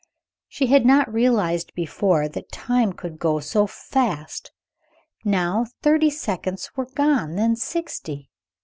[0.47, 4.51] She had not realized before that time could go so fast.
[5.23, 8.31] Now thirty seconds were gone; then sixty.